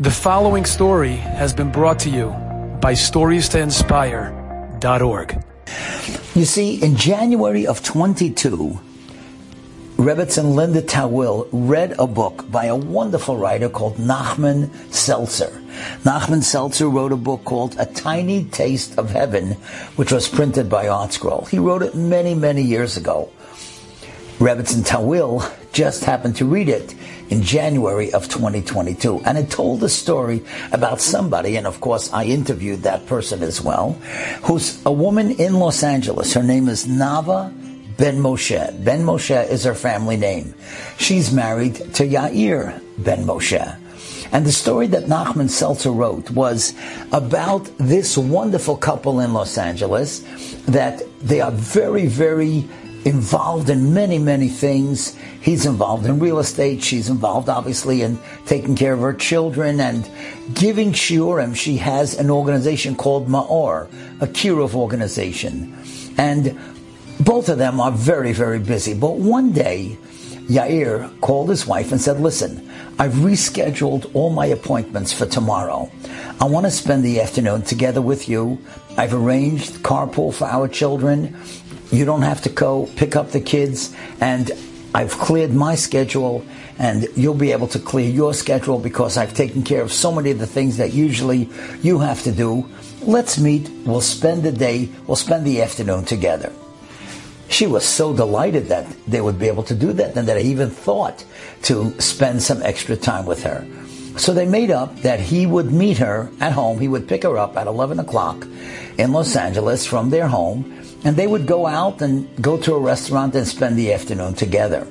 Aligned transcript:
The 0.00 0.12
following 0.12 0.64
story 0.64 1.16
has 1.16 1.52
been 1.52 1.72
brought 1.72 1.98
to 2.00 2.08
you 2.08 2.28
by 2.80 2.92
StoriesToInspire.org. 2.92 5.44
You 6.36 6.44
see, 6.44 6.80
in 6.80 6.94
January 6.94 7.66
of 7.66 7.82
22, 7.82 8.78
Rebbetzin 9.96 10.54
Linda 10.54 10.82
Tawil 10.82 11.48
read 11.50 11.96
a 11.98 12.06
book 12.06 12.48
by 12.48 12.66
a 12.66 12.76
wonderful 12.76 13.36
writer 13.36 13.68
called 13.68 13.96
Nachman 13.96 14.70
Seltzer. 14.94 15.50
Nachman 16.04 16.44
Seltzer 16.44 16.88
wrote 16.88 17.10
a 17.10 17.16
book 17.16 17.44
called 17.44 17.74
A 17.80 17.86
Tiny 17.86 18.44
Taste 18.44 18.96
of 18.98 19.10
Heaven, 19.10 19.54
which 19.96 20.12
was 20.12 20.28
printed 20.28 20.70
by 20.70 20.84
ArtScroll. 20.84 21.48
He 21.48 21.58
wrote 21.58 21.82
it 21.82 21.96
many, 21.96 22.36
many 22.36 22.62
years 22.62 22.96
ago. 22.96 23.32
Rebbetzin 24.38 24.86
Tawil 24.86 25.42
just 25.72 26.04
happened 26.04 26.36
to 26.36 26.44
read 26.44 26.68
it 26.68 26.94
in 27.28 27.42
January 27.42 28.12
of 28.12 28.28
2022. 28.28 29.20
And 29.24 29.36
it 29.36 29.50
told 29.50 29.82
a 29.82 29.88
story 29.88 30.44
about 30.70 31.00
somebody, 31.00 31.56
and 31.56 31.66
of 31.66 31.80
course 31.80 32.12
I 32.12 32.24
interviewed 32.24 32.82
that 32.82 33.04
person 33.06 33.42
as 33.42 33.60
well, 33.60 33.94
who's 34.44 34.80
a 34.86 34.92
woman 34.92 35.32
in 35.32 35.54
Los 35.54 35.82
Angeles. 35.82 36.34
Her 36.34 36.44
name 36.44 36.68
is 36.68 36.86
Nava 36.86 37.52
Ben 37.96 38.20
Moshe. 38.20 38.84
Ben 38.84 39.02
Moshe 39.02 39.50
is 39.50 39.64
her 39.64 39.74
family 39.74 40.16
name. 40.16 40.54
She's 40.98 41.32
married 41.32 41.74
to 41.94 42.06
Yair 42.06 42.80
Ben 42.96 43.24
Moshe. 43.24 43.76
And 44.30 44.46
the 44.46 44.52
story 44.52 44.86
that 44.88 45.04
Nachman 45.04 45.50
Seltzer 45.50 45.90
wrote 45.90 46.30
was 46.30 46.74
about 47.10 47.68
this 47.78 48.16
wonderful 48.16 48.76
couple 48.76 49.18
in 49.18 49.32
Los 49.32 49.58
Angeles 49.58 50.20
that 50.66 51.02
they 51.20 51.40
are 51.40 51.50
very, 51.50 52.06
very 52.06 52.68
involved 53.08 53.70
in 53.70 53.94
many, 53.94 54.18
many 54.18 54.48
things. 54.48 55.16
He's 55.40 55.64
involved 55.64 56.06
in 56.06 56.18
real 56.18 56.38
estate. 56.38 56.82
She's 56.82 57.08
involved, 57.08 57.48
obviously, 57.48 58.02
in 58.02 58.18
taking 58.46 58.76
care 58.76 58.92
of 58.92 59.00
her 59.00 59.14
children 59.14 59.80
and 59.80 60.08
giving 60.54 60.92
shiurim. 60.92 61.56
She 61.56 61.78
has 61.78 62.14
an 62.18 62.30
organization 62.30 62.94
called 62.94 63.28
Ma'or, 63.28 63.88
a 64.20 64.26
kiruv 64.26 64.74
organization. 64.74 65.74
And 66.18 66.58
both 67.20 67.48
of 67.48 67.58
them 67.58 67.80
are 67.80 67.92
very, 67.92 68.32
very 68.32 68.58
busy. 68.58 68.92
But 68.92 69.16
one 69.16 69.52
day, 69.52 69.96
Yair 70.48 71.18
called 71.20 71.48
his 71.48 71.66
wife 71.66 71.92
and 71.92 72.00
said, 72.00 72.20
listen, 72.20 72.70
I've 72.98 73.12
rescheduled 73.12 74.10
all 74.14 74.30
my 74.30 74.46
appointments 74.46 75.12
for 75.12 75.26
tomorrow. 75.26 75.90
I 76.40 76.44
want 76.44 76.66
to 76.66 76.70
spend 76.70 77.04
the 77.04 77.20
afternoon 77.20 77.62
together 77.62 78.02
with 78.02 78.28
you. 78.28 78.58
I've 78.96 79.14
arranged 79.14 79.82
carpool 79.82 80.32
for 80.34 80.46
our 80.46 80.68
children. 80.68 81.36
You 81.90 82.04
don't 82.04 82.22
have 82.22 82.42
to 82.42 82.48
go 82.50 82.88
pick 82.96 83.16
up 83.16 83.30
the 83.30 83.40
kids, 83.40 83.94
and 84.20 84.50
I've 84.94 85.12
cleared 85.12 85.54
my 85.54 85.74
schedule, 85.74 86.44
and 86.78 87.08
you'll 87.16 87.34
be 87.34 87.52
able 87.52 87.68
to 87.68 87.78
clear 87.78 88.08
your 88.08 88.34
schedule 88.34 88.78
because 88.78 89.16
I've 89.16 89.34
taken 89.34 89.62
care 89.62 89.82
of 89.82 89.92
so 89.92 90.12
many 90.12 90.30
of 90.30 90.38
the 90.38 90.46
things 90.46 90.76
that 90.76 90.92
usually 90.92 91.48
you 91.82 92.00
have 92.00 92.22
to 92.24 92.32
do. 92.32 92.68
Let's 93.00 93.38
meet. 93.38 93.70
We'll 93.86 94.00
spend 94.00 94.42
the 94.42 94.52
day, 94.52 94.88
we'll 95.06 95.16
spend 95.16 95.46
the 95.46 95.62
afternoon 95.62 96.04
together. 96.04 96.52
She 97.48 97.66
was 97.66 97.84
so 97.84 98.14
delighted 98.14 98.68
that 98.68 98.86
they 99.06 99.22
would 99.22 99.38
be 99.38 99.48
able 99.48 99.62
to 99.64 99.74
do 99.74 99.92
that 99.94 100.16
and 100.16 100.28
that 100.28 100.36
I 100.36 100.40
even 100.40 100.68
thought 100.68 101.24
to 101.62 101.98
spend 102.00 102.42
some 102.42 102.62
extra 102.62 102.96
time 102.96 103.24
with 103.24 103.42
her. 103.44 103.66
So 104.18 104.34
they 104.34 104.46
made 104.46 104.70
up 104.70 104.94
that 105.02 105.20
he 105.20 105.46
would 105.46 105.72
meet 105.72 105.98
her 105.98 106.30
at 106.40 106.52
home. 106.52 106.78
He 106.80 106.88
would 106.88 107.08
pick 107.08 107.22
her 107.22 107.38
up 107.38 107.56
at 107.56 107.66
11 107.66 108.00
o'clock 108.00 108.46
in 108.98 109.12
Los 109.12 109.34
Angeles 109.36 109.86
from 109.86 110.10
their 110.10 110.28
home 110.28 110.78
and 111.04 111.16
they 111.16 111.26
would 111.26 111.46
go 111.46 111.66
out 111.66 112.02
and 112.02 112.28
go 112.42 112.56
to 112.58 112.74
a 112.74 112.78
restaurant 112.78 113.34
and 113.34 113.46
spend 113.46 113.76
the 113.76 113.92
afternoon 113.92 114.34
together. 114.34 114.86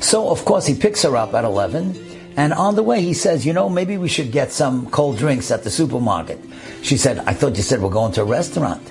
So, 0.00 0.28
of 0.28 0.44
course, 0.44 0.66
he 0.66 0.74
picks 0.74 1.02
her 1.02 1.16
up 1.16 1.34
at 1.34 1.44
11, 1.44 2.32
and 2.36 2.52
on 2.52 2.76
the 2.76 2.82
way 2.82 3.00
he 3.00 3.14
says, 3.14 3.46
You 3.46 3.52
know, 3.52 3.68
maybe 3.68 3.96
we 3.98 4.08
should 4.08 4.32
get 4.32 4.52
some 4.52 4.90
cold 4.90 5.18
drinks 5.18 5.50
at 5.50 5.64
the 5.64 5.70
supermarket. 5.70 6.38
She 6.82 6.96
said, 6.96 7.18
I 7.20 7.32
thought 7.32 7.56
you 7.56 7.62
said 7.62 7.80
we're 7.80 7.90
going 7.90 8.12
to 8.12 8.22
a 8.22 8.24
restaurant. 8.24 8.82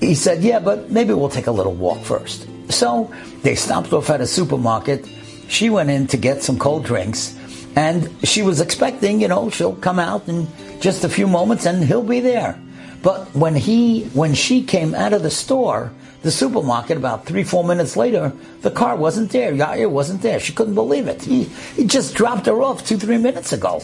He 0.00 0.14
said, 0.14 0.42
Yeah, 0.42 0.60
but 0.60 0.90
maybe 0.90 1.14
we'll 1.14 1.28
take 1.28 1.46
a 1.46 1.52
little 1.52 1.74
walk 1.74 2.02
first. 2.02 2.46
So 2.70 3.12
they 3.42 3.54
stopped 3.54 3.92
off 3.92 4.10
at 4.10 4.20
a 4.20 4.26
supermarket. 4.26 5.08
She 5.48 5.70
went 5.70 5.90
in 5.90 6.06
to 6.08 6.16
get 6.16 6.42
some 6.42 6.58
cold 6.58 6.84
drinks, 6.84 7.36
and 7.74 8.10
she 8.22 8.42
was 8.42 8.60
expecting, 8.60 9.20
you 9.20 9.28
know, 9.28 9.50
she'll 9.50 9.76
come 9.76 9.98
out 9.98 10.28
in 10.28 10.46
just 10.80 11.04
a 11.04 11.08
few 11.08 11.26
moments 11.26 11.66
and 11.66 11.84
he'll 11.84 12.02
be 12.02 12.20
there. 12.20 12.60
But 13.02 13.34
when 13.34 13.56
he, 13.56 14.04
when 14.14 14.34
she 14.34 14.62
came 14.62 14.94
out 14.94 15.12
of 15.12 15.22
the 15.22 15.30
store, 15.30 15.92
the 16.22 16.30
supermarket, 16.30 16.96
about 16.96 17.26
three, 17.26 17.42
four 17.42 17.64
minutes 17.64 17.96
later, 17.96 18.32
the 18.60 18.70
car 18.70 18.96
wasn't 18.96 19.30
there. 19.30 19.52
Yair 19.52 19.90
wasn't 19.90 20.22
there. 20.22 20.38
She 20.38 20.52
couldn't 20.52 20.74
believe 20.74 21.08
it. 21.08 21.22
He, 21.22 21.44
he 21.74 21.84
just 21.84 22.14
dropped 22.14 22.46
her 22.46 22.62
off 22.62 22.86
two, 22.86 22.96
three 22.96 23.18
minutes 23.18 23.52
ago. 23.52 23.82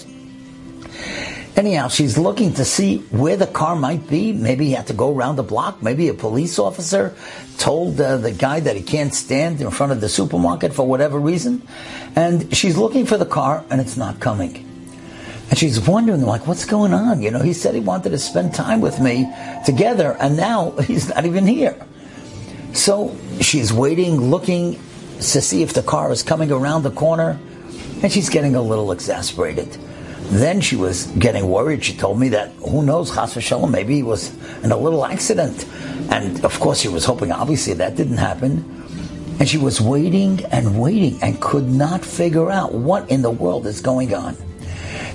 Anyhow, 1.58 1.88
she's 1.88 2.16
looking 2.16 2.54
to 2.54 2.64
see 2.64 2.98
where 3.10 3.36
the 3.36 3.48
car 3.48 3.74
might 3.74 4.08
be. 4.08 4.32
Maybe 4.32 4.66
he 4.66 4.72
had 4.74 4.86
to 4.86 4.92
go 4.92 5.12
around 5.12 5.34
the 5.34 5.42
block. 5.42 5.82
Maybe 5.82 6.08
a 6.08 6.14
police 6.14 6.56
officer 6.56 7.16
told 7.56 8.00
uh, 8.00 8.18
the 8.18 8.30
guy 8.30 8.60
that 8.60 8.76
he 8.76 8.82
can't 8.82 9.12
stand 9.12 9.60
in 9.60 9.68
front 9.72 9.90
of 9.90 10.00
the 10.00 10.08
supermarket 10.08 10.72
for 10.72 10.86
whatever 10.86 11.18
reason. 11.18 11.66
And 12.14 12.56
she's 12.56 12.76
looking 12.76 13.06
for 13.06 13.16
the 13.16 13.26
car 13.26 13.64
and 13.70 13.80
it's 13.80 13.96
not 13.96 14.20
coming. 14.20 14.64
And 15.50 15.58
she's 15.58 15.80
wondering, 15.80 16.22
like, 16.22 16.46
what's 16.46 16.64
going 16.64 16.94
on? 16.94 17.22
You 17.22 17.32
know, 17.32 17.40
he 17.40 17.52
said 17.52 17.74
he 17.74 17.80
wanted 17.80 18.10
to 18.10 18.18
spend 18.18 18.54
time 18.54 18.80
with 18.80 19.00
me 19.00 19.28
together, 19.66 20.16
and 20.20 20.36
now 20.36 20.70
he's 20.86 21.08
not 21.08 21.26
even 21.26 21.44
here. 21.44 21.76
So 22.72 23.16
she's 23.40 23.72
waiting, 23.72 24.30
looking 24.30 24.74
to 25.16 25.40
see 25.40 25.62
if 25.64 25.72
the 25.72 25.82
car 25.82 26.12
is 26.12 26.22
coming 26.22 26.52
around 26.52 26.84
the 26.84 26.92
corner, 26.92 27.36
and 28.00 28.12
she's 28.12 28.28
getting 28.28 28.54
a 28.54 28.62
little 28.62 28.92
exasperated. 28.92 29.76
Then 30.30 30.60
she 30.60 30.76
was 30.76 31.06
getting 31.18 31.48
worried. 31.48 31.82
She 31.84 31.96
told 31.96 32.20
me 32.20 32.28
that 32.30 32.52
who 32.56 32.82
knows, 32.82 33.14
Chas 33.14 33.34
v'shalom, 33.34 33.70
maybe 33.70 33.94
he 33.94 34.02
was 34.02 34.34
in 34.62 34.72
a 34.72 34.76
little 34.76 35.04
accident. 35.04 35.66
And 36.10 36.44
of 36.44 36.58
course, 36.60 36.80
she 36.80 36.88
was 36.88 37.04
hoping, 37.04 37.32
obviously, 37.32 37.74
that 37.74 37.96
didn't 37.96 38.18
happen. 38.18 38.64
And 39.40 39.48
she 39.48 39.56
was 39.56 39.80
waiting 39.80 40.44
and 40.46 40.78
waiting 40.80 41.18
and 41.22 41.40
could 41.40 41.68
not 41.68 42.04
figure 42.04 42.50
out 42.50 42.74
what 42.74 43.10
in 43.10 43.22
the 43.22 43.30
world 43.30 43.66
is 43.66 43.80
going 43.80 44.14
on. 44.14 44.36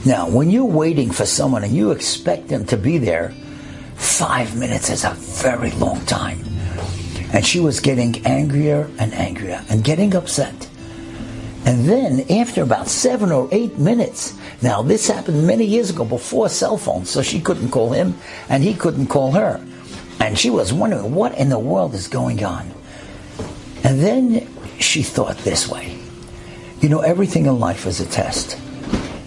Now, 0.06 0.29
when 0.29 0.50
you're 0.50 0.66
waiting 0.66 1.12
for 1.12 1.25
someone 1.25 1.63
and 1.63 1.74
you 1.74 1.91
expect 1.91 2.47
them 2.47 2.66
to 2.66 2.78
be 2.78 2.97
there, 2.97 3.34
five 3.95 4.57
minutes 4.57 4.90
is 4.90 5.03
a 5.03 5.12
very 5.12 5.72
long 5.72 6.03
time. 6.06 6.44
And 7.34 7.45
she 7.45 7.59
was 7.59 7.80
getting 7.80 8.25
angrier 8.25 8.90
and 9.00 9.13
angrier 9.13 9.63
and 9.69 9.84
getting 9.84 10.16
upset. 10.16 10.69
And 11.66 11.85
then, 11.85 12.29
after 12.29 12.62
about 12.62 12.88
seven 12.88 13.31
or 13.31 13.47
eight 13.51 13.78
minutes, 13.78 14.38
now 14.62 14.81
this 14.81 15.07
happened 15.07 15.47
many 15.47 15.66
years 15.66 15.90
ago 15.90 16.03
before 16.03 16.50
cell 16.50 16.78
phones, 16.78 17.09
so 17.09 17.22
she 17.22 17.40
couldn't 17.40 17.72
call 17.72 17.91
him 17.91 18.16
and 18.50 18.63
he 18.63 18.74
couldn't 18.74 19.07
call 19.07 19.31
her. 19.31 19.66
And 20.19 20.38
she 20.38 20.50
was 20.50 20.74
wondering 20.74 21.16
what 21.16 21.38
in 21.38 21.50
the 21.50 21.59
world 21.59 21.94
is 21.94 22.07
going 22.07 22.44
on. 22.44 22.69
And 23.84 24.01
then 24.01 24.47
she 24.79 25.03
thought 25.03 25.38
this 25.40 25.68
way 25.68 25.97
You 26.81 26.90
know, 26.90 27.00
everything 27.00 27.46
in 27.46 27.59
life 27.59 27.85
is 27.85 28.01
a 28.01 28.06
test. 28.06 28.57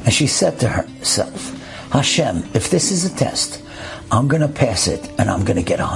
And 0.05 0.13
she 0.13 0.27
said 0.27 0.61
to 0.61 0.69
herself, 0.69 1.53
Hashem, 1.91 2.49
if 2.55 2.71
this 2.71 2.93
is 2.93 3.05
a 3.05 3.17
test, 3.17 3.63
I'm 4.11 4.29
going 4.29 4.43
to 4.43 4.49
pass 4.49 4.89
it 4.89 5.11
and 5.19 5.31
I'm 5.31 5.45
going 5.45 5.57
to 5.57 5.63
get 5.63 5.81
a 5.81 5.87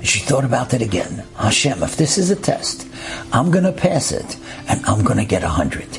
hundred. 0.00 0.08
She 0.08 0.20
thought 0.20 0.44
about 0.44 0.74
it 0.74 0.82
again. 0.82 1.24
Hashem, 1.36 1.82
if 1.82 1.96
this 1.96 2.18
is 2.18 2.30
a 2.30 2.36
test, 2.36 2.86
I'm 3.32 3.50
going 3.50 3.64
to 3.64 3.72
pass 3.72 4.12
it 4.12 4.36
and 4.68 4.84
I'm 4.86 5.04
going 5.04 5.18
to 5.18 5.24
get 5.24 5.42
a 5.42 5.48
hundred. 5.48 5.98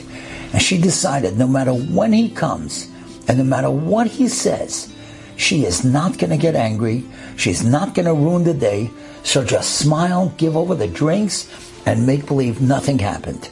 And 0.53 0.61
she 0.61 0.77
decided 0.77 1.37
no 1.37 1.47
matter 1.47 1.73
when 1.73 2.13
he 2.13 2.29
comes 2.29 2.89
and 3.27 3.37
no 3.37 3.43
matter 3.43 3.69
what 3.69 4.07
he 4.07 4.27
says, 4.27 4.93
she 5.37 5.65
is 5.65 5.83
not 5.83 6.17
going 6.17 6.31
to 6.31 6.37
get 6.37 6.55
angry. 6.55 7.03
She's 7.37 7.63
not 7.63 7.93
going 7.95 8.05
to 8.05 8.13
ruin 8.13 8.43
the 8.43 8.53
day. 8.53 8.91
So 9.23 9.43
just 9.43 9.77
smile, 9.77 10.33
give 10.37 10.57
over 10.57 10.75
the 10.75 10.87
drinks, 10.87 11.49
and 11.85 12.05
make 12.05 12.25
believe 12.25 12.61
nothing 12.61 12.99
happened. 12.99 13.49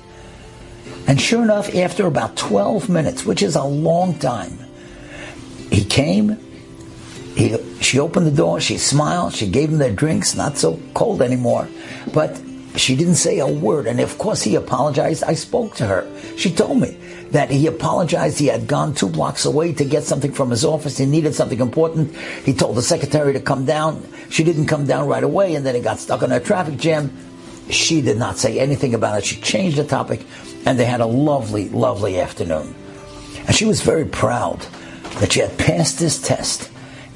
And 1.08 1.20
sure 1.20 1.42
enough, 1.42 1.74
after 1.74 2.06
about 2.06 2.38
12 2.38 2.90
minutes, 2.90 3.26
which 3.26 3.42
is 3.42 3.56
a 3.56 3.64
long 3.64 4.20
time, 4.20 4.60
he 5.72 5.84
came. 5.84 6.38
He, 7.36 7.58
she 7.90 7.98
opened 7.98 8.28
the 8.28 8.32
door. 8.32 8.62
She 8.62 8.78
smiled. 8.78 9.34
She 9.34 9.50
gave 9.50 9.70
him 9.70 9.80
their 9.80 9.92
drinks, 9.92 10.36
not 10.36 10.60
so 10.60 10.80
cold 10.94 11.24
anymore. 11.24 11.68
But 12.14 12.40
she 12.76 12.96
didn't 12.96 13.16
say 13.16 13.40
a 13.40 13.48
word. 13.48 13.88
And 13.88 14.00
of 14.00 14.20
course, 14.20 14.44
he 14.44 14.54
apologized. 14.54 15.24
I 15.24 15.34
spoke 15.34 15.74
to 15.78 15.88
her. 15.88 16.08
She 16.38 16.54
told 16.54 16.80
me 16.80 17.00
that 17.32 17.50
he 17.50 17.66
apologized. 17.66 18.38
He 18.38 18.46
had 18.46 18.68
gone 18.68 18.94
two 18.94 19.10
blocks 19.10 19.44
away 19.44 19.74
to 19.74 19.84
get 19.84 20.04
something 20.04 20.32
from 20.32 20.52
his 20.52 20.64
office. 20.64 21.00
He 21.00 21.08
needed 21.08 21.34
something 21.34 21.60
important. 21.60 22.16
He 22.46 22.54
told 22.54 22.78
the 22.78 22.84
secretary 22.84 23.34
to 23.34 23.40
come 23.40 23.66
down. 23.66 24.08
She 24.30 24.44
didn't 24.44 24.68
come 24.68 24.86
down 24.86 25.08
right 25.08 25.24
away, 25.24 25.56
and 25.56 25.66
then 25.66 25.74
he 25.74 25.82
got 25.82 25.98
stuck 25.98 26.22
in 26.22 26.32
a 26.32 26.40
traffic 26.40 26.78
jam. 26.78 27.12
She 27.72 28.02
did 28.02 28.20
not 28.20 28.38
say 28.38 28.60
anything 28.60 28.94
about 28.94 29.18
it. 29.18 29.26
She 29.26 29.42
changed 29.42 29.78
the 29.78 29.84
topic 29.84 30.24
and 30.64 30.78
they 30.78 30.86
had 30.86 31.02
a 31.02 31.08
lovely, 31.08 31.70
lovely 31.70 32.20
afternoon. 32.20 32.76
And 33.48 33.56
she 33.56 33.66
was 33.66 33.82
very 33.82 34.06
proud 34.06 34.62
that 35.22 35.34
she 35.34 35.40
had 35.40 35.58
passed 35.58 35.98
this 35.98 36.22
test 36.22 36.70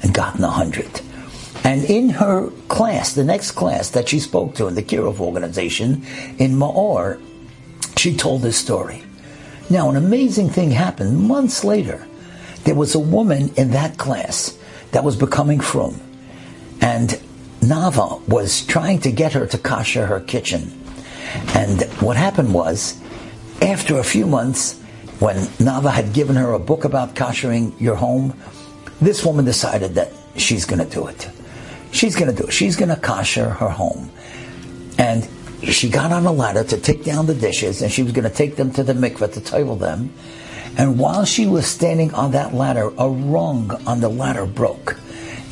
and 0.04 0.14
gotten 0.14 0.44
a 0.44 0.50
hundred. 0.50 1.00
And 1.64 1.82
in 1.84 2.10
her 2.10 2.50
class, 2.68 3.14
the 3.14 3.24
next 3.24 3.52
class 3.52 3.88
that 3.90 4.08
she 4.10 4.20
spoke 4.20 4.54
to 4.56 4.68
in 4.68 4.74
the 4.74 4.82
Kiruv 4.82 5.18
organization 5.18 6.04
in 6.38 6.52
Ma'or, 6.52 7.18
she 7.96 8.14
told 8.14 8.42
this 8.42 8.58
story. 8.58 9.02
Now, 9.70 9.88
an 9.88 9.96
amazing 9.96 10.50
thing 10.50 10.70
happened 10.72 11.18
months 11.18 11.64
later. 11.64 12.06
there 12.64 12.74
was 12.74 12.94
a 12.94 12.98
woman 12.98 13.52
in 13.56 13.70
that 13.70 13.96
class 13.98 14.58
that 14.92 15.04
was 15.04 15.16
becoming 15.16 15.60
frum, 15.60 16.00
and 16.80 17.10
Nava 17.60 18.26
was 18.28 18.64
trying 18.66 19.00
to 19.00 19.12
get 19.12 19.32
her 19.32 19.46
to 19.46 19.58
kasher 19.58 20.06
her 20.06 20.20
kitchen. 20.20 20.72
And 21.54 21.82
what 22.00 22.16
happened 22.16 22.52
was, 22.52 23.00
after 23.62 23.98
a 23.98 24.04
few 24.04 24.26
months, 24.26 24.78
when 25.20 25.36
Nava 25.58 25.90
had 25.92 26.12
given 26.12 26.36
her 26.36 26.52
a 26.52 26.58
book 26.58 26.84
about 26.84 27.14
koshering 27.14 27.78
your 27.80 27.94
home, 27.94 28.38
this 29.00 29.24
woman 29.24 29.44
decided 29.44 29.94
that 29.94 30.12
she's 30.36 30.64
going 30.64 30.86
to 30.86 30.90
do 30.90 31.06
it. 31.06 31.28
She's 31.92 32.16
going 32.16 32.34
to 32.34 32.42
do 32.42 32.48
it. 32.48 32.52
She's 32.52 32.76
going 32.76 32.88
to 32.88 32.96
kasher 32.96 33.56
her 33.56 33.68
home. 33.68 34.10
And 34.98 35.28
she 35.62 35.88
got 35.88 36.12
on 36.12 36.26
a 36.26 36.32
ladder 36.32 36.64
to 36.64 36.78
take 36.78 37.04
down 37.04 37.26
the 37.26 37.34
dishes, 37.34 37.82
and 37.82 37.90
she 37.90 38.02
was 38.02 38.12
going 38.12 38.28
to 38.28 38.34
take 38.34 38.56
them 38.56 38.72
to 38.72 38.82
the 38.82 38.92
mikveh 38.92 39.32
to 39.32 39.40
tovel 39.40 39.76
them. 39.76 40.12
And 40.76 40.98
while 40.98 41.24
she 41.24 41.46
was 41.46 41.66
standing 41.66 42.12
on 42.14 42.32
that 42.32 42.52
ladder, 42.52 42.92
a 42.98 43.08
rung 43.08 43.70
on 43.86 44.00
the 44.00 44.08
ladder 44.08 44.46
broke, 44.46 44.98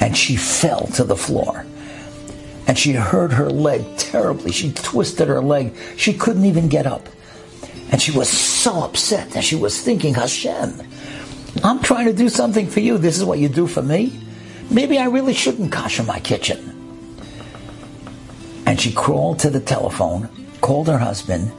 and 0.00 0.16
she 0.16 0.36
fell 0.36 0.86
to 0.88 1.04
the 1.04 1.16
floor. 1.16 1.64
And 2.66 2.78
she 2.78 2.92
hurt 2.92 3.32
her 3.32 3.50
leg 3.50 3.84
terribly. 3.96 4.52
She 4.52 4.72
twisted 4.72 5.28
her 5.28 5.42
leg. 5.42 5.74
She 5.96 6.12
couldn't 6.12 6.44
even 6.44 6.68
get 6.68 6.86
up. 6.86 7.08
And 7.90 8.00
she 8.00 8.10
was 8.10 8.28
so 8.28 8.84
upset 8.84 9.30
that 9.30 9.44
she 9.44 9.56
was 9.56 9.80
thinking, 9.80 10.14
Hashem, 10.14 10.80
I'm 11.62 11.80
trying 11.80 12.06
to 12.06 12.12
do 12.12 12.28
something 12.28 12.66
for 12.66 12.80
you. 12.80 12.98
This 12.98 13.18
is 13.18 13.24
what 13.24 13.38
you 13.38 13.48
do 13.48 13.66
for 13.66 13.82
me. 13.82 14.18
Maybe 14.70 14.98
I 14.98 15.04
really 15.04 15.34
shouldn't 15.34 15.72
kasher 15.72 16.06
my 16.06 16.18
kitchen. 16.20 16.68
And 18.64 18.80
she 18.80 18.92
crawled 18.92 19.40
to 19.40 19.50
the 19.50 19.60
telephone, 19.60 20.28
called 20.60 20.88
her 20.88 20.98
husband, 20.98 21.52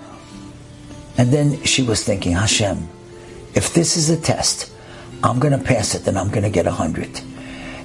and 1.17 1.31
then 1.31 1.63
she 1.63 1.83
was 1.83 2.03
thinking, 2.03 2.31
Hashem, 2.31 2.87
if 3.53 3.73
this 3.73 3.97
is 3.97 4.09
a 4.09 4.17
test, 4.17 4.71
I'm 5.23 5.39
going 5.39 5.57
to 5.57 5.63
pass 5.63 5.93
it, 5.93 6.05
then 6.05 6.17
I'm 6.17 6.29
going 6.29 6.43
to 6.43 6.49
get 6.49 6.65
a 6.65 6.71
100. 6.71 7.21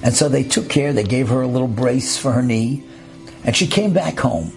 And 0.02 0.14
so 0.14 0.28
they 0.28 0.44
took 0.44 0.68
care, 0.68 0.92
they 0.92 1.04
gave 1.04 1.28
her 1.28 1.42
a 1.42 1.46
little 1.46 1.68
brace 1.68 2.16
for 2.16 2.32
her 2.32 2.42
knee, 2.42 2.84
and 3.44 3.54
she 3.54 3.66
came 3.66 3.92
back 3.92 4.18
home. 4.18 4.52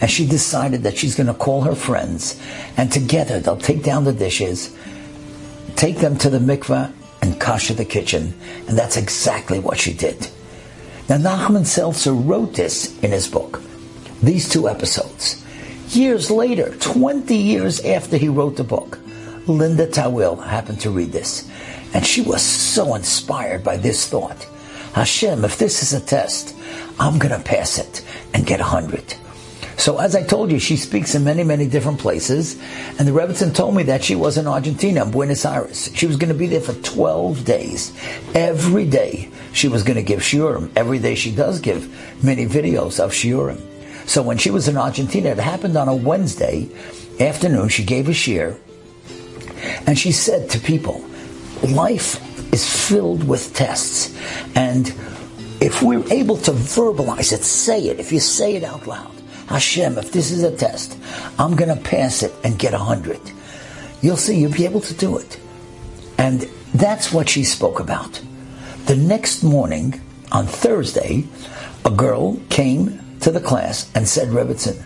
And 0.00 0.10
she 0.10 0.26
decided 0.26 0.82
that 0.82 0.98
she's 0.98 1.14
going 1.14 1.28
to 1.28 1.34
call 1.34 1.62
her 1.62 1.74
friends, 1.74 2.38
and 2.76 2.92
together 2.92 3.40
they'll 3.40 3.56
take 3.56 3.82
down 3.82 4.04
the 4.04 4.12
dishes, 4.12 4.76
take 5.76 5.98
them 5.98 6.16
to 6.18 6.30
the 6.30 6.38
mikveh, 6.38 6.92
and 7.22 7.40
kasher 7.40 7.76
the 7.76 7.84
kitchen. 7.84 8.34
And 8.68 8.78
that's 8.78 8.96
exactly 8.96 9.58
what 9.58 9.78
she 9.78 9.92
did. 9.92 10.28
Now, 11.08 11.18
Nachman 11.18 11.66
Seltzer 11.66 12.12
wrote 12.12 12.54
this 12.54 12.98
in 13.02 13.12
his 13.12 13.28
book, 13.28 13.62
these 14.22 14.48
two 14.48 14.68
episodes. 14.68 15.44
Years 15.90 16.30
later, 16.30 16.74
20 16.80 17.36
years 17.36 17.80
after 17.84 18.16
he 18.16 18.28
wrote 18.28 18.56
the 18.56 18.64
book, 18.64 18.98
Linda 19.46 19.86
Tawil 19.86 20.44
happened 20.44 20.80
to 20.80 20.90
read 20.90 21.12
this, 21.12 21.48
and 21.94 22.04
she 22.04 22.22
was 22.22 22.42
so 22.42 22.96
inspired 22.96 23.62
by 23.62 23.76
this 23.76 24.08
thought. 24.08 24.48
Hashem, 24.94 25.44
if 25.44 25.58
this 25.58 25.82
is 25.82 25.92
a 25.92 26.04
test, 26.04 26.56
I'm 26.98 27.18
going 27.18 27.36
to 27.36 27.48
pass 27.48 27.78
it 27.78 28.04
and 28.34 28.46
get 28.46 28.60
a 28.60 28.64
hundred. 28.64 29.14
So 29.76 29.98
as 29.98 30.16
I 30.16 30.22
told 30.22 30.50
you, 30.50 30.58
she 30.58 30.76
speaks 30.76 31.14
in 31.14 31.24
many, 31.24 31.44
many 31.44 31.66
different 31.66 31.98
places. 31.98 32.58
And 32.98 33.06
the 33.06 33.12
Rebbitzin 33.12 33.54
told 33.54 33.74
me 33.76 33.82
that 33.84 34.02
she 34.02 34.14
was 34.14 34.38
in 34.38 34.46
Argentina, 34.46 35.04
in 35.04 35.10
Buenos 35.10 35.44
Aires. 35.44 35.90
She 35.94 36.06
was 36.06 36.16
going 36.16 36.32
to 36.32 36.38
be 36.38 36.46
there 36.46 36.60
for 36.60 36.72
12 36.72 37.44
days. 37.44 37.92
Every 38.34 38.86
day 38.86 39.30
she 39.52 39.68
was 39.68 39.82
going 39.82 39.96
to 39.96 40.02
give 40.02 40.20
shiurim. 40.20 40.70
Every 40.76 40.98
day 40.98 41.14
she 41.14 41.34
does 41.34 41.60
give 41.60 42.24
many 42.24 42.46
videos 42.46 42.98
of 42.98 43.12
shiurim. 43.12 43.60
So 44.06 44.22
when 44.22 44.38
she 44.38 44.50
was 44.50 44.68
in 44.68 44.76
Argentina, 44.76 45.30
it 45.30 45.38
happened 45.38 45.76
on 45.76 45.88
a 45.88 45.94
Wednesday 45.94 46.68
afternoon. 47.20 47.68
She 47.68 47.84
gave 47.84 48.08
a 48.08 48.12
shiur. 48.12 48.58
And 49.86 49.98
she 49.98 50.12
said 50.12 50.48
to 50.50 50.58
people, 50.58 51.04
life 51.62 52.22
is 52.52 52.88
filled 52.88 53.26
with 53.26 53.54
tests. 53.54 54.16
And 54.54 54.88
if 55.60 55.82
we're 55.82 56.06
able 56.12 56.36
to 56.38 56.52
verbalize 56.52 57.32
it, 57.32 57.42
say 57.42 57.88
it, 57.88 57.98
if 57.98 58.12
you 58.12 58.20
say 58.20 58.56
it 58.56 58.62
out 58.62 58.86
loud, 58.86 59.12
Hashem, 59.48 59.98
if 59.98 60.12
this 60.12 60.30
is 60.30 60.42
a 60.42 60.54
test, 60.54 60.98
I'm 61.38 61.56
going 61.56 61.74
to 61.74 61.82
pass 61.82 62.22
it 62.22 62.32
and 62.42 62.58
get 62.58 62.74
a 62.74 62.78
hundred. 62.78 63.20
You'll 64.02 64.16
see, 64.16 64.38
you'll 64.38 64.52
be 64.52 64.64
able 64.64 64.80
to 64.82 64.94
do 64.94 65.18
it. 65.18 65.40
And 66.18 66.42
that's 66.74 67.12
what 67.12 67.28
she 67.28 67.44
spoke 67.44 67.80
about. 67.80 68.20
The 68.86 68.96
next 68.96 69.42
morning, 69.42 70.00
on 70.32 70.46
Thursday, 70.46 71.24
a 71.84 71.90
girl 71.90 72.40
came 72.48 73.00
to 73.20 73.30
the 73.30 73.40
class 73.40 73.90
and 73.94 74.06
said, 74.06 74.28
Rebbitzin, 74.28 74.82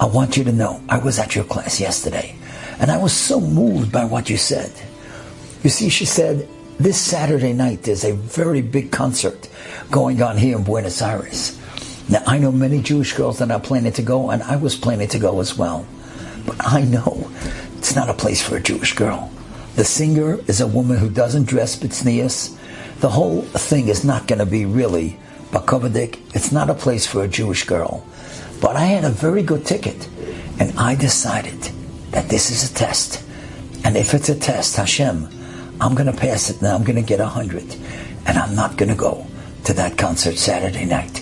I 0.00 0.06
want 0.06 0.36
you 0.36 0.44
to 0.44 0.52
know, 0.52 0.80
I 0.88 0.98
was 0.98 1.18
at 1.18 1.34
your 1.34 1.44
class 1.44 1.80
yesterday, 1.80 2.36
and 2.78 2.90
I 2.90 2.96
was 2.96 3.12
so 3.12 3.40
moved 3.40 3.92
by 3.92 4.04
what 4.04 4.30
you 4.30 4.36
said. 4.36 4.72
You 5.62 5.70
see, 5.70 5.90
she 5.90 6.06
said, 6.06 6.48
this 6.78 6.98
Saturday 6.98 7.52
night 7.52 7.82
there's 7.82 8.04
a 8.04 8.14
very 8.14 8.62
big 8.62 8.90
concert 8.90 9.50
going 9.90 10.22
on 10.22 10.38
here 10.38 10.56
in 10.56 10.64
Buenos 10.64 11.02
Aires. 11.02 11.59
Now, 12.10 12.24
I 12.26 12.38
know 12.38 12.50
many 12.50 12.82
Jewish 12.82 13.12
girls 13.12 13.38
that 13.38 13.52
are 13.52 13.60
planning 13.60 13.92
to 13.92 14.02
go, 14.02 14.30
and 14.30 14.42
I 14.42 14.56
was 14.56 14.74
planning 14.74 15.06
to 15.08 15.18
go 15.20 15.38
as 15.38 15.56
well. 15.56 15.86
But 16.44 16.56
I 16.58 16.82
know 16.82 17.30
it's 17.78 17.94
not 17.94 18.10
a 18.10 18.14
place 18.14 18.42
for 18.42 18.56
a 18.56 18.60
Jewish 18.60 18.94
girl. 18.94 19.30
The 19.76 19.84
singer 19.84 20.40
is 20.48 20.60
a 20.60 20.66
woman 20.66 20.98
who 20.98 21.08
doesn't 21.08 21.46
dress 21.46 21.76
b'tznius. 21.78 22.58
The 22.98 23.10
whole 23.10 23.42
thing 23.42 23.86
is 23.86 24.04
not 24.04 24.26
going 24.26 24.40
to 24.40 24.46
be 24.46 24.66
really 24.66 25.20
bakovadik. 25.52 26.18
It's 26.34 26.50
not 26.50 26.68
a 26.68 26.74
place 26.74 27.06
for 27.06 27.22
a 27.22 27.28
Jewish 27.28 27.64
girl. 27.64 28.04
But 28.60 28.74
I 28.74 28.86
had 28.86 29.04
a 29.04 29.10
very 29.10 29.44
good 29.44 29.64
ticket, 29.64 30.08
and 30.58 30.76
I 30.76 30.96
decided 30.96 31.60
that 32.10 32.28
this 32.28 32.50
is 32.50 32.68
a 32.68 32.74
test. 32.74 33.22
And 33.84 33.96
if 33.96 34.14
it's 34.14 34.28
a 34.28 34.34
test, 34.34 34.74
Hashem, 34.74 35.28
I'm 35.80 35.94
going 35.94 36.12
to 36.12 36.18
pass 36.18 36.50
it 36.50 36.60
now. 36.60 36.74
I'm 36.74 36.82
going 36.82 36.96
to 36.96 37.02
get 37.02 37.20
a 37.20 37.26
hundred, 37.26 37.72
and 38.26 38.36
I'm 38.36 38.56
not 38.56 38.76
going 38.76 38.90
to 38.90 38.96
go 38.96 39.28
to 39.64 39.72
that 39.74 39.96
concert 39.96 40.36
Saturday 40.36 40.84
night. 40.84 41.19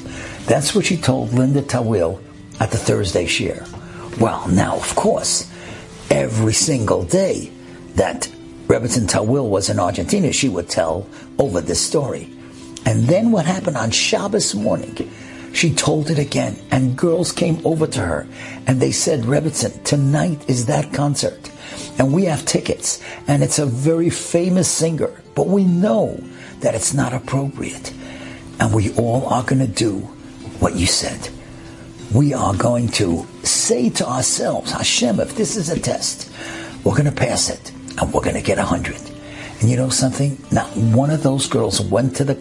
That's 0.48 0.74
what 0.74 0.86
she 0.86 0.96
told 0.96 1.34
Linda 1.34 1.60
Tawil 1.60 2.22
at 2.58 2.70
the 2.70 2.78
Thursday 2.78 3.26
shiur. 3.26 3.68
Well, 4.18 4.48
now, 4.48 4.76
of 4.76 4.94
course, 4.94 5.46
every 6.10 6.54
single 6.54 7.04
day 7.04 7.52
that 7.96 8.30
Rebbitzin 8.66 9.06
Tawil 9.06 9.50
was 9.50 9.68
in 9.68 9.78
Argentina, 9.78 10.32
she 10.32 10.48
would 10.48 10.70
tell 10.70 11.06
over 11.38 11.60
this 11.60 11.86
story. 11.86 12.32
And 12.86 13.04
then 13.04 13.30
what 13.30 13.44
happened 13.44 13.76
on 13.76 13.90
Shabbos 13.90 14.54
morning, 14.54 15.10
she 15.52 15.74
told 15.74 16.08
it 16.08 16.18
again, 16.18 16.56
and 16.70 16.96
girls 16.96 17.30
came 17.30 17.60
over 17.66 17.86
to 17.86 18.00
her, 18.00 18.26
and 18.66 18.80
they 18.80 18.90
said, 18.90 19.24
Rebbitzin, 19.24 19.84
tonight 19.84 20.48
is 20.48 20.64
that 20.64 20.94
concert, 20.94 21.50
and 21.98 22.10
we 22.10 22.24
have 22.24 22.46
tickets, 22.46 23.02
and 23.26 23.42
it's 23.42 23.58
a 23.58 23.66
very 23.66 24.08
famous 24.08 24.70
singer, 24.70 25.10
but 25.34 25.46
we 25.46 25.64
know 25.64 26.18
that 26.60 26.74
it's 26.74 26.94
not 26.94 27.12
appropriate, 27.12 27.92
and 28.58 28.72
we 28.72 28.94
all 28.94 29.26
are 29.26 29.42
going 29.42 29.60
to 29.60 29.66
do 29.66 30.08
what 30.68 30.78
you 30.78 30.86
said. 30.86 31.30
We 32.12 32.34
are 32.34 32.54
going 32.54 32.88
to 33.00 33.26
say 33.42 33.88
to 33.88 34.06
ourselves, 34.06 34.72
Hashem, 34.72 35.18
if 35.18 35.34
this 35.34 35.56
is 35.56 35.70
a 35.70 35.80
test, 35.80 36.30
we're 36.84 36.92
going 36.92 37.06
to 37.06 37.20
pass 37.26 37.48
it 37.48 37.72
and 37.98 38.12
we're 38.12 38.20
going 38.20 38.36
to 38.36 38.42
get 38.42 38.58
a 38.58 38.64
hundred. 38.64 39.00
And 39.60 39.70
you 39.70 39.78
know 39.78 39.88
something? 39.88 40.36
Not 40.50 40.68
one 40.76 41.08
of 41.08 41.22
those 41.22 41.48
girls 41.48 41.80
went 41.80 42.16
to 42.16 42.24
the 42.24 42.34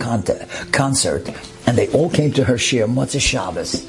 concert 0.74 1.30
and 1.68 1.78
they 1.78 1.88
all 1.94 2.10
came 2.10 2.34
to 2.34 2.44
her 2.44 2.56
shiur 2.56 2.86
Motzei 2.86 3.22
Shabbos. 3.22 3.88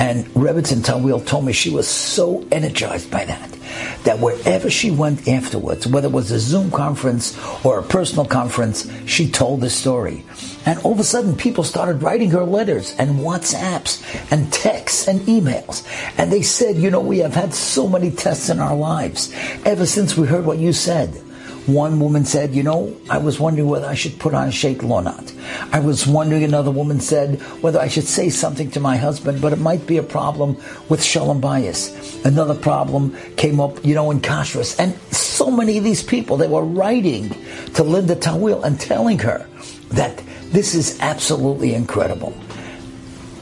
And 0.00 0.26
Rebbitzin 0.34 0.82
Tawil 0.82 1.24
told 1.24 1.44
me 1.44 1.52
she 1.52 1.70
was 1.70 1.86
so 1.86 2.44
energized 2.50 3.08
by 3.08 3.24
that 3.24 3.55
that 4.04 4.18
wherever 4.18 4.70
she 4.70 4.90
went 4.90 5.28
afterwards, 5.28 5.86
whether 5.86 6.08
it 6.08 6.12
was 6.12 6.30
a 6.30 6.38
Zoom 6.38 6.70
conference 6.70 7.36
or 7.64 7.78
a 7.78 7.82
personal 7.82 8.24
conference, 8.24 8.90
she 9.06 9.30
told 9.30 9.60
the 9.60 9.70
story. 9.70 10.24
And 10.64 10.78
all 10.80 10.92
of 10.92 11.00
a 11.00 11.04
sudden, 11.04 11.36
people 11.36 11.64
started 11.64 12.02
writing 12.02 12.30
her 12.30 12.44
letters 12.44 12.94
and 12.98 13.20
WhatsApps 13.20 14.02
and 14.32 14.52
texts 14.52 15.08
and 15.08 15.20
emails. 15.22 15.86
And 16.18 16.32
they 16.32 16.42
said, 16.42 16.76
you 16.76 16.90
know, 16.90 17.00
we 17.00 17.18
have 17.18 17.34
had 17.34 17.54
so 17.54 17.88
many 17.88 18.10
tests 18.10 18.48
in 18.48 18.60
our 18.60 18.76
lives 18.76 19.32
ever 19.64 19.86
since 19.86 20.16
we 20.16 20.26
heard 20.26 20.44
what 20.44 20.58
you 20.58 20.72
said. 20.72 21.22
One 21.66 21.98
woman 21.98 22.24
said, 22.24 22.54
you 22.54 22.62
know, 22.62 22.96
I 23.10 23.18
was 23.18 23.40
wondering 23.40 23.68
whether 23.68 23.86
I 23.86 23.94
should 23.94 24.20
put 24.20 24.34
on 24.34 24.46
a 24.46 24.52
sheitel 24.52 24.90
or 24.90 25.02
not. 25.02 25.32
I 25.72 25.80
was 25.80 26.06
wondering, 26.06 26.44
another 26.44 26.70
woman 26.70 27.00
said, 27.00 27.40
whether 27.60 27.80
I 27.80 27.88
should 27.88 28.06
say 28.06 28.30
something 28.30 28.70
to 28.70 28.80
my 28.80 28.96
husband, 28.96 29.42
but 29.42 29.52
it 29.52 29.58
might 29.58 29.84
be 29.84 29.96
a 29.96 30.02
problem 30.04 30.56
with 30.88 31.02
shalom 31.02 31.40
bayis. 31.40 32.24
Another 32.24 32.54
problem 32.54 33.16
came 33.36 33.58
up, 33.58 33.84
you 33.84 33.96
know, 33.96 34.12
in 34.12 34.20
kashrus. 34.20 34.78
And 34.78 34.96
so 35.12 35.50
many 35.50 35.76
of 35.76 35.82
these 35.82 36.04
people, 36.04 36.36
they 36.36 36.46
were 36.46 36.62
writing 36.62 37.30
to 37.74 37.82
Linda 37.82 38.14
Tawil 38.14 38.62
and 38.62 38.78
telling 38.78 39.18
her 39.18 39.44
that 39.88 40.22
this 40.52 40.72
is 40.72 41.00
absolutely 41.00 41.74
incredible. 41.74 42.32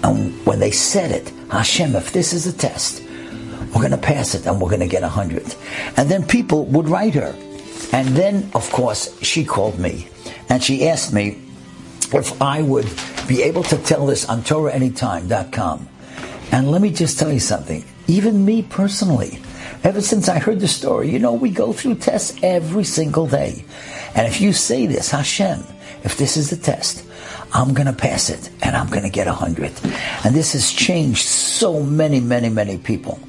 And 0.03 0.35
when 0.47 0.61
they 0.61 0.71
said 0.71 1.11
it, 1.11 1.31
Hashem, 1.51 1.95
if 1.95 2.13
this 2.13 2.33
is 2.33 2.47
a 2.47 2.53
test, 2.55 3.03
we're 3.75 3.83
going 3.83 3.91
to 3.91 3.99
pass 3.99 4.35
it 4.35 4.47
and 4.47 4.61
we're 4.61 4.71
going 4.71 4.81
to 4.81 4.87
get 4.87 5.03
a 5.03 5.09
hundred. 5.09 5.55
And 5.99 6.09
then 6.09 6.27
people 6.27 6.65
would 6.67 6.89
write 6.89 7.15
her 7.15 7.35
and 7.95 8.09
then, 8.09 8.51
of 8.55 8.69
course, 8.73 9.23
she 9.23 9.45
called 9.45 9.79
me 9.79 10.09
and 10.49 10.61
she 10.61 10.89
asked 10.89 11.13
me 11.13 11.41
if 12.13 12.43
I 12.43 12.61
would 12.61 12.93
be 13.29 13.41
able 13.45 13.63
to 13.63 13.79
tell 13.79 14.07
this 14.07 14.29
on 14.29 14.43
TorahAnytime.com. 14.43 15.89
And 16.51 16.73
let 16.73 16.83
me 16.83 16.91
just 16.91 17.21
tell 17.21 17.33
you 17.33 17.39
something. 17.39 17.85
Even 18.09 18.45
me 18.45 18.63
personally, 18.63 19.39
ever 19.85 20.01
since 20.01 20.29
I 20.29 20.41
heard 20.41 20.59
the 20.59 20.67
story, 20.67 21.09
you 21.09 21.21
know, 21.21 21.35
we 21.35 21.51
go 21.51 21.73
through 21.73 21.95
tests 21.95 22.37
every 22.43 22.83
single 22.83 23.29
day. 23.29 23.65
And 24.17 24.27
if 24.27 24.41
you 24.41 24.53
say 24.53 24.87
this, 24.87 25.13
Hashem, 25.13 25.63
if 26.03 26.17
this 26.17 26.37
is 26.37 26.51
the 26.51 26.57
test, 26.57 27.07
I'm 27.53 27.75
going 27.75 27.87
to 27.87 27.93
pass 27.93 28.29
it 28.29 28.51
and 28.63 28.75
I'm 28.75 28.89
going 28.89 29.05
to 29.05 29.09
get 29.09 29.29
a 29.29 29.33
hundred. 29.33 29.71
And 30.25 30.35
this 30.35 30.55
has 30.55 30.73
changed 30.73 31.23
so 31.23 31.81
many, 31.81 32.19
many, 32.19 32.49
many 32.49 32.77
people. 32.77 33.21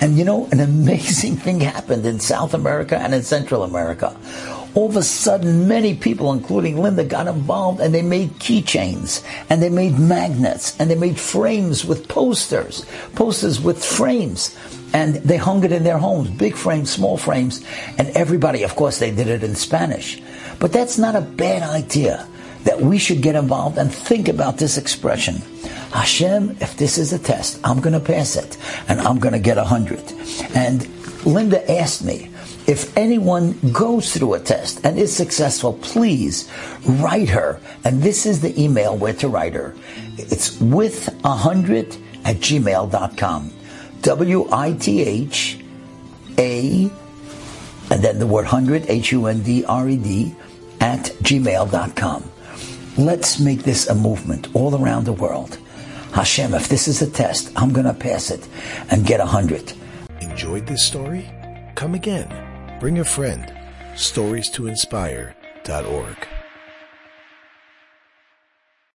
And 0.00 0.16
you 0.16 0.24
know, 0.24 0.48
an 0.52 0.60
amazing 0.60 1.36
thing 1.44 1.60
happened 1.60 2.06
in 2.06 2.20
South 2.20 2.54
America 2.54 2.98
and 2.98 3.14
in 3.14 3.22
Central 3.22 3.64
America. 3.64 4.16
All 4.74 4.88
of 4.88 4.96
a 4.96 5.02
sudden, 5.02 5.66
many 5.66 5.94
people, 5.94 6.32
including 6.32 6.80
Linda, 6.80 7.02
got 7.02 7.26
involved 7.26 7.80
and 7.80 7.92
they 7.92 8.02
made 8.02 8.30
keychains 8.34 9.24
and 9.48 9.62
they 9.62 9.70
made 9.70 9.98
magnets 9.98 10.78
and 10.78 10.90
they 10.90 10.94
made 10.94 11.18
frames 11.18 11.84
with 11.84 12.06
posters, 12.06 12.84
posters 13.14 13.60
with 13.60 13.84
frames. 13.84 14.56
And 14.92 15.16
they 15.16 15.36
hung 15.36 15.64
it 15.64 15.72
in 15.72 15.84
their 15.84 15.98
homes, 15.98 16.30
big 16.30 16.54
frames, 16.54 16.90
small 16.90 17.16
frames. 17.16 17.64
And 17.98 18.08
everybody, 18.10 18.62
of 18.62 18.76
course, 18.76 18.98
they 18.98 19.10
did 19.10 19.28
it 19.28 19.42
in 19.42 19.54
Spanish. 19.54 20.20
But 20.60 20.72
that's 20.72 20.96
not 20.96 21.14
a 21.14 21.20
bad 21.20 21.62
idea 21.62 22.26
that 22.64 22.80
we 22.80 22.98
should 22.98 23.22
get 23.22 23.34
involved 23.34 23.78
and 23.78 23.92
think 23.92 24.28
about 24.28 24.58
this 24.58 24.78
expression. 24.78 25.42
Hashem, 25.92 26.56
if 26.60 26.76
this 26.76 26.98
is 26.98 27.12
a 27.12 27.18
test, 27.18 27.60
I'm 27.64 27.80
going 27.80 27.94
to 27.94 28.00
pass 28.00 28.36
it 28.36 28.56
and 28.88 29.00
I'm 29.00 29.18
going 29.18 29.32
to 29.32 29.38
get 29.38 29.58
a 29.58 29.64
hundred. 29.64 30.02
And 30.54 30.86
Linda 31.24 31.70
asked 31.70 32.04
me, 32.04 32.30
if 32.66 32.94
anyone 32.96 33.58
goes 33.72 34.12
through 34.12 34.34
a 34.34 34.40
test 34.40 34.84
and 34.84 34.98
is 34.98 35.14
successful, 35.14 35.72
please 35.72 36.50
write 36.84 37.30
her. 37.30 37.60
And 37.84 38.02
this 38.02 38.26
is 38.26 38.42
the 38.42 38.60
email 38.60 38.96
where 38.96 39.14
to 39.14 39.28
write 39.28 39.54
her. 39.54 39.74
It's 40.18 40.60
with 40.60 41.08
a 41.24 41.34
hundred 41.34 41.96
at 42.24 42.36
gmail.com. 42.36 43.52
W 44.02 44.48
I 44.52 44.72
T 44.74 45.02
H 45.02 45.58
A 46.36 46.90
and 47.90 48.02
then 48.02 48.18
the 48.18 48.26
word 48.26 48.46
hundred, 48.46 48.84
H 48.88 49.12
U 49.12 49.26
N 49.26 49.42
D 49.42 49.64
R 49.64 49.88
E 49.88 49.96
D, 49.96 50.34
at 50.80 51.06
gmail.com. 51.22 52.24
Let's 52.98 53.38
make 53.38 53.62
this 53.62 53.88
a 53.88 53.94
movement 53.94 54.48
all 54.54 54.74
around 54.74 55.04
the 55.04 55.12
world. 55.12 55.58
Hashem, 56.18 56.52
if 56.52 56.68
this 56.68 56.88
is 56.88 57.00
a 57.00 57.08
test, 57.08 57.52
I'm 57.54 57.72
going 57.72 57.86
to 57.86 57.94
pass 57.94 58.32
it 58.32 58.44
and 58.90 59.06
get 59.06 59.20
a 59.20 59.24
hundred. 59.24 59.72
Enjoyed 60.20 60.66
this 60.66 60.84
story? 60.84 61.30
Come 61.76 61.94
again. 61.94 62.28
Bring 62.80 62.98
a 62.98 63.04
friend. 63.04 63.54
Stories 63.94 64.50
to 64.50 64.66
inspire.org. 64.66 66.28